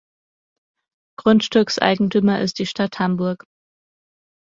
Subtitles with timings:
[1.19, 3.45] Grundstückseigentümer ist die Stadt Hamburg.